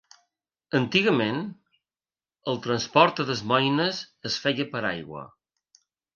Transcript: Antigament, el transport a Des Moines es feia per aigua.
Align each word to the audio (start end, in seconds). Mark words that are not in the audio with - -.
Antigament, 0.77 1.37
el 2.53 2.57
transport 2.65 3.23
a 3.25 3.27
Des 3.29 3.45
Moines 3.53 4.01
es 4.33 4.41
feia 4.47 4.69
per 4.75 4.85
aigua. 4.95 5.25